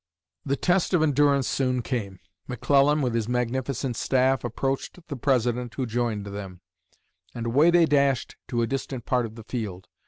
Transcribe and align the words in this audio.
The 0.43 0.55
test 0.55 0.95
of 0.95 1.03
endurance 1.03 1.47
soon 1.47 1.83
came. 1.83 2.21
McClellan, 2.47 3.01
with 3.03 3.13
his 3.13 3.29
magnificent 3.29 3.95
staff, 3.95 4.43
approached 4.43 4.97
the 5.09 5.15
President, 5.15 5.75
who 5.75 5.85
joined 5.85 6.25
them, 6.25 6.61
and 7.35 7.45
away 7.45 7.69
they 7.69 7.85
dashed 7.85 8.35
to 8.47 8.63
a 8.63 8.65
distant 8.65 9.05
part 9.05 9.27
of 9.27 9.35
the 9.35 9.43
field. 9.43 9.89